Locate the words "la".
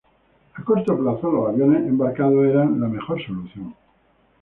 2.81-2.87